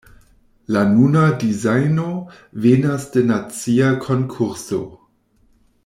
[0.75, 2.07] La nuna dizajno
[2.65, 4.85] venas de nacia konkurso.